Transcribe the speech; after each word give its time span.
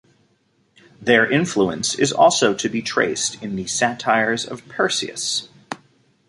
Their 0.99 1.29
influence 1.31 1.93
is 1.93 2.11
also 2.11 2.55
to 2.55 2.67
be 2.67 2.81
traced 2.81 3.39
in 3.43 3.55
the 3.55 3.67
satires 3.67 4.47
of 4.47 4.65
Persius. 4.67 5.47